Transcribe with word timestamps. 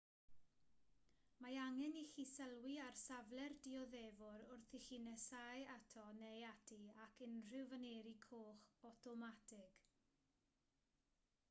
mae 1.45 1.57
angen 1.63 1.97
i 1.99 2.01
chi 2.15 2.25
sylwi 2.29 2.73
ar 2.85 2.97
safle'r 3.01 3.55
dioddefwr 3.67 4.47
wrth 4.57 4.75
i 4.79 4.81
chi 4.87 4.99
nesáu 5.09 5.69
ato 5.75 6.07
neu 6.23 6.49
ati 6.55 6.81
ac 7.05 7.23
unrhyw 7.29 7.71
faneri 7.77 8.17
coch 8.27 8.69
awtomatig 8.93 9.81